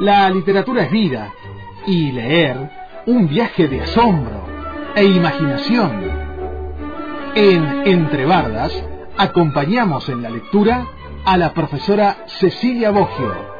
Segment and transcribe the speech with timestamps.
[0.00, 1.32] La literatura es vida
[1.86, 2.70] y leer
[3.06, 4.46] un viaje de asombro
[4.94, 6.02] e imaginación.
[7.34, 8.72] En Entre Bardas
[9.16, 10.86] acompañamos en la lectura
[11.24, 13.56] a la profesora Cecilia Boggio.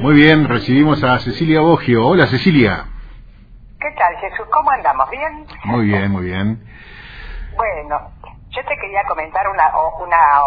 [0.00, 2.06] Muy bien, recibimos a Cecilia Boggio.
[2.06, 2.84] Hola Cecilia.
[3.80, 4.46] ¿Qué tal Jesús?
[4.52, 5.10] ¿Cómo andamos?
[5.10, 5.46] ¿Bien?
[5.64, 6.60] Muy bien, muy bien.
[7.60, 8.00] Bueno,
[8.48, 10.40] yo te quería comentar una, una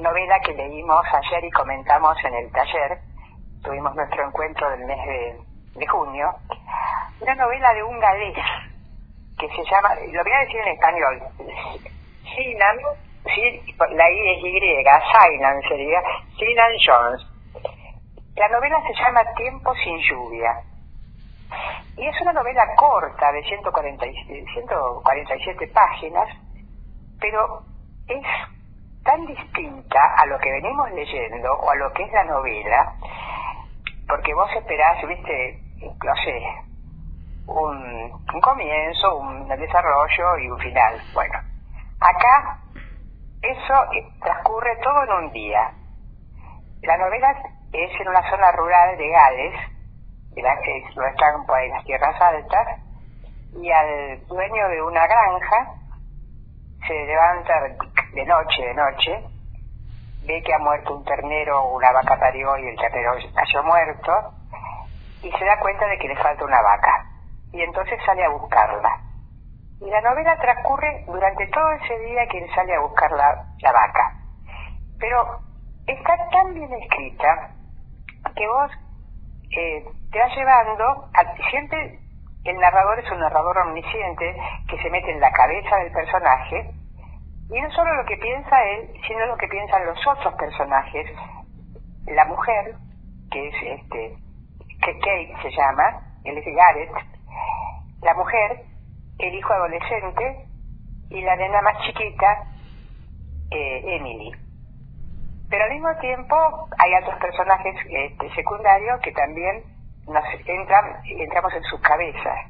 [0.00, 2.98] novela que leímos ayer y comentamos en el taller.
[3.62, 5.06] Tuvimos nuestro encuentro del mes
[5.74, 6.34] de, junio.
[7.20, 8.38] Una novela de un galés
[9.38, 11.22] que se llama, lo voy a decir en español,
[12.34, 12.76] Sinan,
[13.90, 16.02] la I es Y, Sinan sería,
[16.38, 17.26] Sinan Jones
[18.36, 20.69] la novela se llama Tiempo sin lluvia.
[22.00, 26.28] Y es una novela corta de 147 páginas,
[27.20, 27.60] pero
[28.08, 28.24] es
[29.04, 32.94] tan distinta a lo que venimos leyendo o a lo que es la novela,
[34.08, 35.60] porque vos esperás, viste,
[36.02, 36.42] no sé,
[37.46, 40.98] un, un comienzo, un desarrollo y un final.
[41.12, 41.38] Bueno,
[42.00, 42.60] acá
[43.42, 43.74] eso
[44.22, 45.74] transcurre todo en un día.
[46.80, 47.42] La novela
[47.74, 49.79] es en una zona rural de Gales,
[50.34, 52.66] de la que están por ahí las tierras altas,
[53.52, 55.74] y al dueño de una granja
[56.86, 57.54] se levanta
[58.14, 59.24] de noche, de noche,
[60.26, 64.12] ve que ha muerto un ternero, una vaca parió y el ternero cayó muerto,
[65.22, 67.06] y se da cuenta de que le falta una vaca.
[67.52, 69.00] Y entonces sale a buscarla.
[69.80, 73.72] Y la novela transcurre durante todo ese día que él sale a buscar la, la
[73.72, 74.14] vaca.
[74.98, 75.40] Pero
[75.86, 77.50] está tan bien escrita
[78.36, 78.70] que vos
[79.50, 81.08] eh, te vas llevando,
[81.50, 81.98] siempre
[82.44, 84.36] el narrador es un narrador omnisciente
[84.68, 86.70] que se mete en la cabeza del personaje
[87.50, 91.10] y no solo lo que piensa él, sino lo que piensan los otros personajes.
[92.06, 92.76] La mujer,
[93.30, 94.16] que es este,
[94.82, 96.92] que Kate se llama, él es Gareth,
[98.02, 98.62] la mujer,
[99.18, 100.46] el hijo adolescente
[101.10, 102.44] y la nena más chiquita,
[103.50, 104.32] eh, Emily.
[105.50, 106.36] Pero al mismo tiempo
[106.78, 109.64] hay otros personajes este, secundarios que también
[110.06, 112.46] nos entran, entramos en sus cabezas.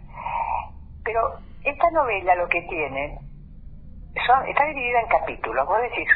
[1.03, 3.19] Pero esta novela lo que tiene
[4.27, 5.67] son, está dividida en capítulos.
[5.67, 6.09] Vos decís,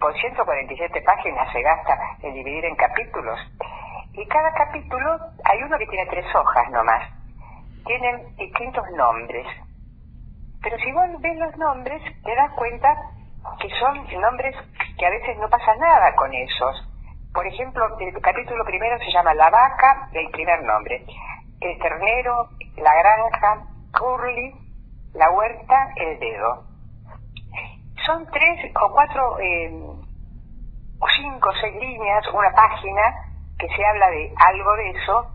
[0.00, 3.38] por 147 páginas se gasta en dividir en capítulos.
[4.14, 7.08] Y cada capítulo hay uno que tiene tres hojas nomás.
[7.86, 9.46] Tienen distintos nombres.
[10.60, 12.94] Pero si vos ves los nombres, te das cuenta
[13.60, 14.56] que son nombres
[14.98, 16.88] que a veces no pasa nada con esos.
[17.32, 21.04] Por ejemplo, el capítulo primero se llama La vaca, el primer nombre.
[21.60, 23.66] El ternero, la granja,
[23.96, 24.54] Curly,
[25.14, 26.64] la huerta, el dedo.
[28.04, 29.70] Son tres o cuatro, eh,
[30.98, 33.02] o cinco o seis líneas, una página,
[33.58, 35.26] que se habla de algo de eso,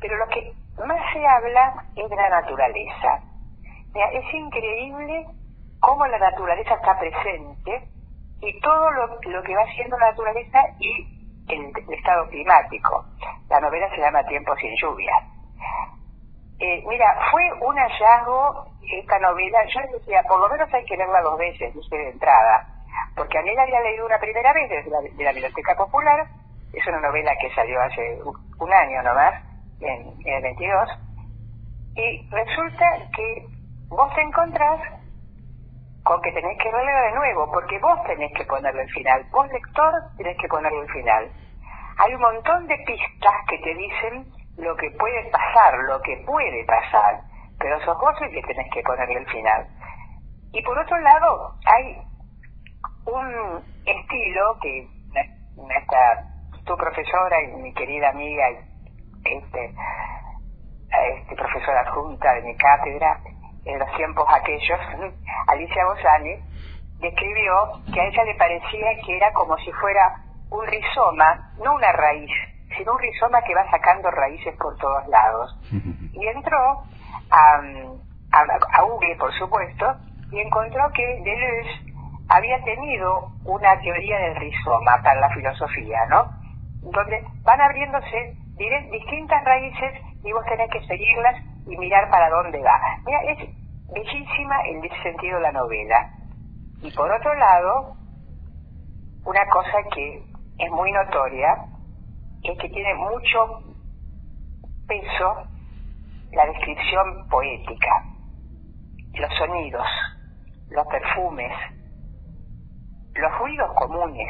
[0.00, 0.52] pero lo que
[0.86, 3.22] más se habla es de la naturaleza.
[3.94, 5.26] Es increíble
[5.80, 7.88] cómo la naturaleza está presente
[8.40, 11.06] y todo lo, que va haciendo la naturaleza y
[11.48, 13.04] el, estado climático.
[13.48, 15.12] La novela se llama Tiempo sin lluvia.
[16.58, 21.22] Eh, mira, fue un hallazgo esta novela, yo decía, por lo menos hay que leerla
[21.22, 22.66] dos veces, dije de entrada,
[23.16, 26.26] porque a mí la había leído una primera vez desde la, de la Biblioteca Popular,
[26.72, 28.18] es una novela que salió hace
[28.58, 29.42] un año nomás,
[29.80, 30.88] en, en el 22,
[31.96, 33.46] y resulta que
[33.88, 34.99] vos te encontrás
[36.10, 39.46] con que tenés que leerla de nuevo, porque vos tenés que ponerle el final, vos
[39.52, 41.30] lector tenés que ponerle el final.
[41.98, 44.26] Hay un montón de pistas que te dicen
[44.56, 47.20] lo que puede pasar, lo que puede pasar,
[47.60, 49.68] pero sos vos el que tenés que ponerle el final.
[50.52, 52.02] Y por otro lado, hay
[53.06, 54.88] un estilo que
[55.54, 56.24] nuestra,
[56.66, 58.48] tu profesora y mi querida amiga,
[59.22, 59.74] este,
[61.20, 63.20] este profesora adjunta de mi cátedra,
[63.64, 64.80] en los tiempos aquellos,
[65.48, 66.36] Alicia Bosani,
[67.00, 70.16] describió que a ella le parecía que era como si fuera
[70.50, 72.30] un rizoma, no una raíz,
[72.76, 75.56] sino un rizoma que va sacando raíces por todos lados.
[76.12, 76.82] Y entró
[77.30, 77.62] a,
[78.32, 79.86] a, Google, por supuesto,
[80.30, 81.92] y encontró que Deleuze
[82.28, 86.30] había tenido una teoría del rizoma para la filosofía, ¿no?
[86.82, 88.36] Donde van abriéndose
[88.90, 92.80] distintas raíces y vos tenés que seguirlas y mirar para dónde va.
[93.04, 93.38] Mira, es
[93.92, 96.10] bellísima en ese sentido la novela.
[96.82, 97.96] Y por otro lado,
[99.24, 100.22] una cosa que
[100.58, 101.66] es muy notoria
[102.42, 103.62] es que tiene mucho
[104.86, 105.50] peso
[106.32, 108.04] la descripción poética,
[109.14, 109.86] los sonidos,
[110.70, 111.52] los perfumes,
[113.14, 114.28] los ruidos comunes.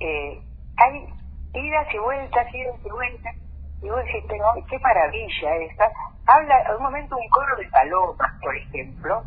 [0.00, 0.42] Eh,
[0.76, 1.06] hay
[1.54, 3.36] idas y vueltas, idas y vueltas,
[3.82, 5.90] y vos decís, pero qué maravilla esta.
[6.26, 9.22] Habla en un momento un coro de palomas, por ejemplo,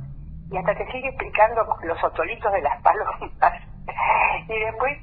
[0.49, 3.19] y hasta te sigue explicando los otolitos de las palomas.
[4.47, 4.97] y después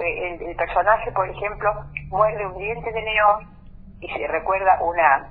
[0.00, 1.72] eh, el, personaje, por ejemplo,
[2.08, 3.48] muerde un diente de león
[4.00, 5.30] y se recuerda una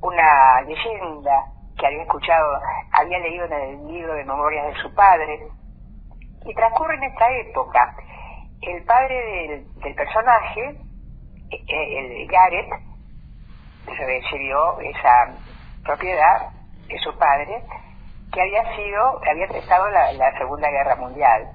[0.00, 1.46] una leyenda
[1.78, 2.60] que había escuchado,
[2.92, 5.48] había leído en el libro de memorias de su padre,
[6.44, 7.96] y transcurre en esta época.
[8.62, 10.85] El padre del, personaje, eh,
[11.50, 12.70] el Gareth,
[13.86, 15.34] recibió esa
[15.84, 16.50] propiedad
[16.88, 17.62] de su padre,
[18.32, 21.48] que había sido, había estado la, Segunda Guerra Mundial.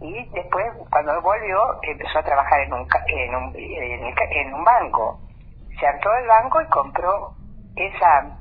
[0.00, 5.20] Y después, cuando volvió, empezó a trabajar en un, en un, en un banco.
[5.78, 7.34] Se hartó del banco y compró
[7.76, 8.38] esa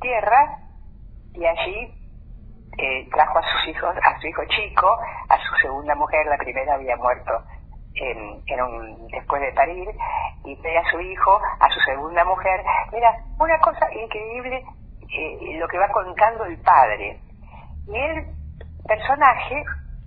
[0.00, 0.58] tierra
[1.34, 1.94] y allí
[2.78, 4.98] eh, trajo a sus hijos, a su hijo chico,
[5.28, 7.32] a su segunda mujer, la primera había muerto
[8.00, 9.88] en, un, después de parir,
[10.44, 12.62] y trae a su hijo, a su segunda mujer.
[12.92, 14.64] Mira, una cosa increíble
[15.10, 17.20] eh, lo que va contando el padre.
[17.86, 18.26] Y el
[18.86, 19.64] personaje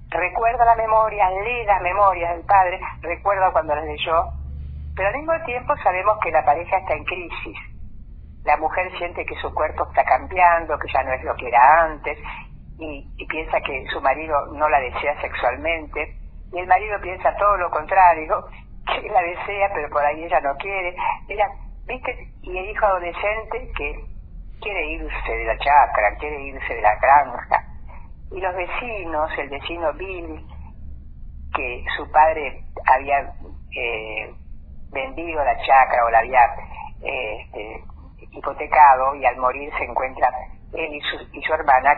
[0.09, 4.25] recuerda la memoria, lee la memoria del padre, recuerda cuando las leyó,
[4.95, 7.57] pero al mismo tiempo sabemos que la pareja está en crisis
[8.43, 11.83] la mujer siente que su cuerpo está cambiando, que ya no es lo que era
[11.83, 12.17] antes,
[12.79, 16.17] y, piensa que su marido no la desea sexualmente,
[16.51, 18.45] y el marido piensa todo lo contrario,
[18.85, 20.95] que la desea, pero por ahí ella no quiere.
[21.27, 21.49] Mira,
[21.85, 22.29] ¿viste?
[22.41, 24.05] Y el hijo adolescente que
[24.61, 27.63] quiere irse de la chacra, quiere irse de la granja.
[28.31, 30.45] Y los vecinos, el vecino Bill,
[31.53, 33.33] que su padre había
[33.75, 34.33] eh,
[34.91, 36.45] vendido la chacra o la había
[37.01, 37.83] eh, este,
[38.31, 40.33] hipotecado y al morir se encuentran,
[40.73, 41.93] él y su, y su hermana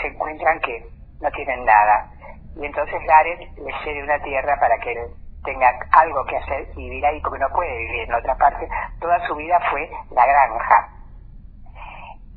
[0.00, 0.86] se encuentran que
[1.20, 2.10] no tienen nada.
[2.56, 5.10] Y entonces Gareth le cede una tierra para que él
[5.44, 8.68] tenga algo que hacer y vivir ahí porque no puede vivir en otra parte.
[9.00, 10.88] Toda su vida fue la granja.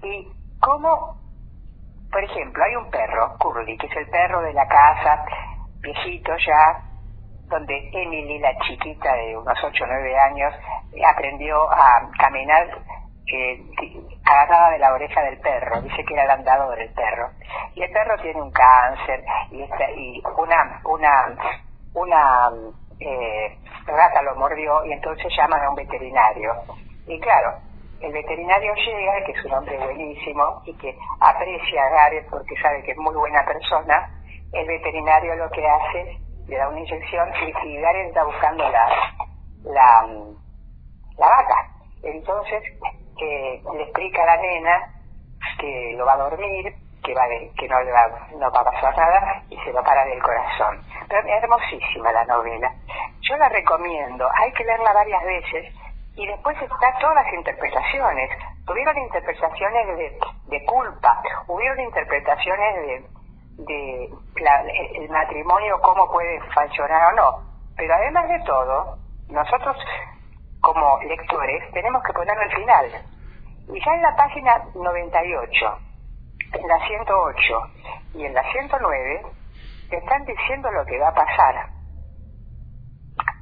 [0.04, 1.18] Y como,
[2.12, 5.26] por ejemplo, hay un perro, Curly, que es el perro de la casa,
[5.82, 6.84] viejito ya,
[7.48, 10.54] donde Emily, la chiquita de unos 8 o 9 años,
[11.14, 12.68] aprendió a caminar
[13.32, 13.62] eh,
[14.26, 17.30] agarrada de la oreja del perro, dice que era el andador el perro.
[17.76, 21.36] Y el perro tiene un cáncer y, y una, una,
[21.94, 22.50] una
[23.00, 26.54] eh, rata lo mordió y entonces llaman a un veterinario.
[27.08, 27.58] Y claro,
[28.02, 32.84] el veterinario llega, que es un hombre buenísimo y que aprecia a Gareth porque sabe
[32.84, 34.10] que es muy buena persona,
[34.54, 36.18] el veterinario lo que hace,
[36.48, 38.90] le da una inyección y, y Gareth está buscando la,
[39.64, 40.08] la,
[41.18, 41.68] la vaca.
[42.04, 42.64] Entonces
[43.20, 44.96] que le explica a la nena
[45.60, 46.74] que lo va a dormir,
[47.04, 47.24] que va
[47.58, 48.08] que no le va,
[48.38, 50.82] no va a pasar nada y se lo para del corazón.
[51.08, 52.74] Pero es hermosísima la novela.
[53.22, 55.74] Yo la recomiendo, hay que leerla varias veces
[56.16, 58.30] y después está todas las interpretaciones.
[58.66, 63.06] Tuvieron interpretaciones de, de culpa, hubieron interpretaciones de,
[63.66, 64.10] de
[64.96, 67.50] el matrimonio, cómo puede funcionar o no.
[67.76, 68.98] Pero además de todo,
[69.30, 69.78] nosotros
[70.62, 72.86] como lectores tenemos que ponerlo al final.
[73.74, 75.78] Y ya en la página 98,
[76.54, 77.62] en la 108
[78.16, 79.22] y en la 109,
[79.90, 81.70] te están diciendo lo que va a pasar.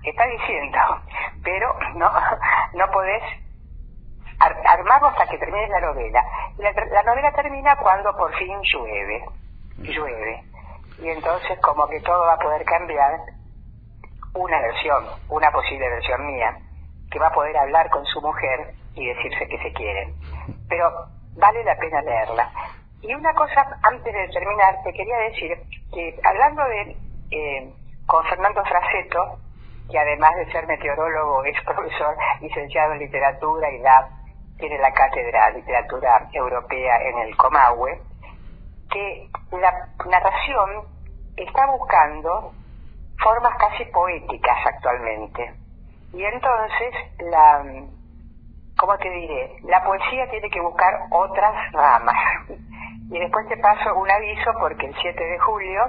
[0.04, 0.80] Está diciendo,
[1.44, 2.12] pero no,
[2.74, 3.24] no podés
[4.40, 6.24] armarlo hasta que termine la novela.
[6.58, 9.26] La, la novela termina cuando por fin llueve,
[9.78, 10.44] llueve.
[11.00, 13.20] Y entonces como que todo va a poder cambiar
[14.34, 16.58] una versión, una posible versión mía,
[17.18, 20.14] que va a poder hablar con su mujer y decirse que se quieren.
[20.70, 22.52] Pero vale la pena leerla.
[23.02, 25.58] Y una cosa, antes de terminar, te quería decir
[25.92, 26.96] que hablando de,
[27.32, 27.74] eh,
[28.06, 29.40] con Fernando Fraceto,
[29.90, 34.10] que además de ser meteorólogo es profesor licenciado en literatura y la,
[34.60, 38.00] tiene la cátedra literatura europea en el Comahue,
[38.92, 40.86] que la narración
[41.36, 42.54] está buscando
[43.18, 45.67] formas casi poéticas actualmente
[46.14, 46.94] y entonces,
[47.32, 47.64] la,
[48.78, 49.58] ¿cómo te diré?
[49.64, 52.18] La poesía tiene que buscar otras ramas.
[53.10, 55.82] Y después te paso un aviso porque el 7 de julio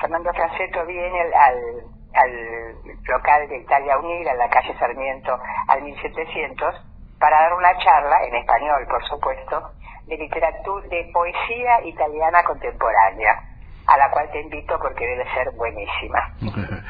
[0.00, 1.82] Fernando Franceto viene al,
[2.14, 2.74] al
[3.04, 5.38] local de Italia Unida, en la calle Sarmiento,
[5.68, 6.74] al 1700,
[7.18, 9.72] para dar una charla, en español por supuesto,
[10.06, 13.42] de literatura, de poesía italiana contemporánea,
[13.86, 16.34] a la cual te invito porque debe ser buenísima.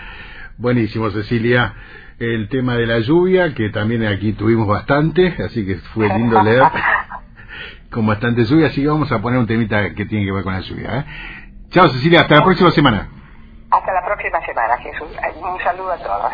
[0.58, 1.72] Buenísimo, Cecilia
[2.18, 6.64] el tema de la lluvia, que también aquí tuvimos bastante, así que fue lindo leer
[7.90, 10.52] con bastante lluvia, así que vamos a poner un temita que tiene que ver con
[10.52, 10.98] la lluvia.
[10.98, 11.04] ¿eh?
[11.70, 13.08] Chao Cecilia, hasta la próxima semana.
[13.70, 15.08] Hasta la próxima semana, Jesús.
[15.42, 16.32] Un saludo a todos.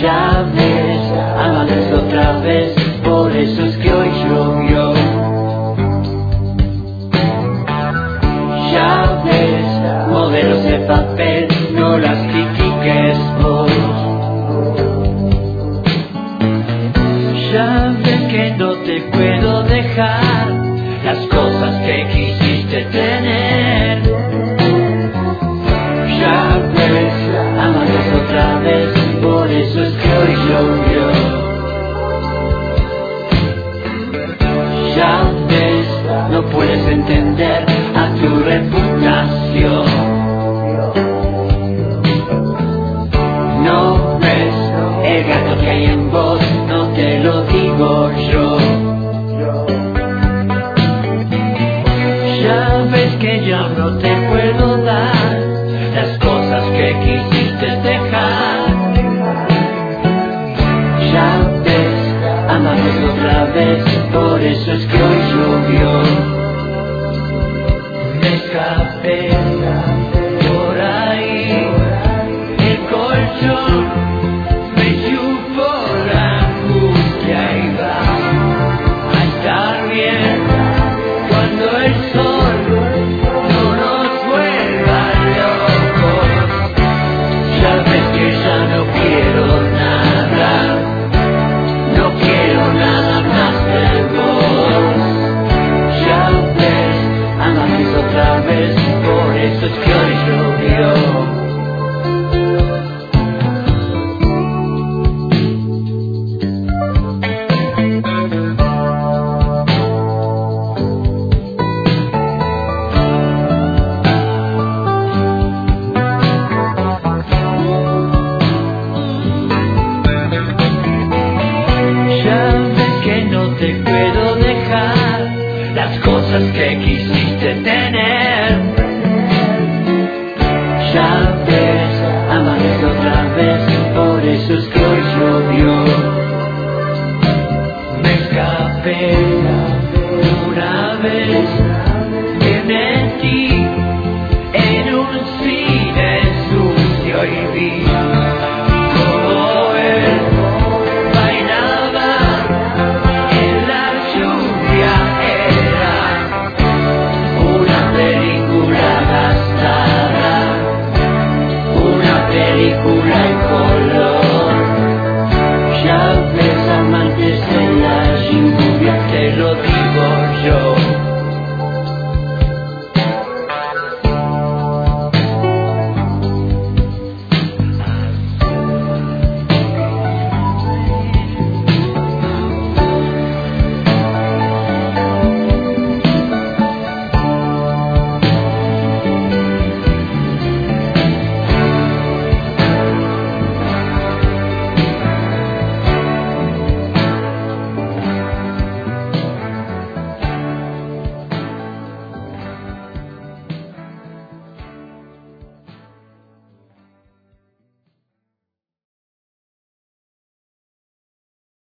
[0.00, 2.81] Ya ves, amanece otra vez.